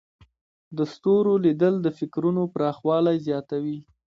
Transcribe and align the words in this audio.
د 0.77 0.79
ستورو 0.93 1.33
لیدل 1.45 1.73
د 1.81 1.87
فکرونو 1.99 2.41
پراخوالی 2.53 3.17
زیاتوي. 3.27 3.77